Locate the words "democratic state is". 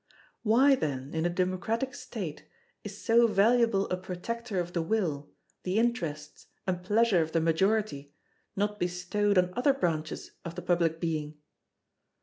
1.29-2.97